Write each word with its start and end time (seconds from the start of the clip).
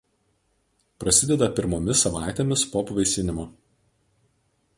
Prasideda 1.03 1.49
pirmomis 1.59 2.01
savaitėmis 2.07 2.65
po 2.73 2.85
apvaisinimo. 2.87 3.47